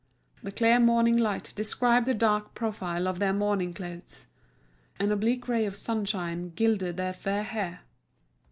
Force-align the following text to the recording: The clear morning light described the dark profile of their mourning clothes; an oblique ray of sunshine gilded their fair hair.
The 0.41 0.51
clear 0.51 0.79
morning 0.79 1.15
light 1.15 1.53
described 1.55 2.07
the 2.07 2.15
dark 2.15 2.55
profile 2.55 3.07
of 3.07 3.19
their 3.19 3.33
mourning 3.33 3.71
clothes; 3.71 4.25
an 4.97 5.11
oblique 5.11 5.47
ray 5.47 5.63
of 5.67 5.75
sunshine 5.75 6.49
gilded 6.55 6.97
their 6.97 7.13
fair 7.13 7.43
hair. 7.43 7.81